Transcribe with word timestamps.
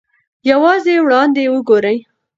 یوازې 0.49 0.95
وړاندې 1.05 1.43
وګورئ. 1.53 1.97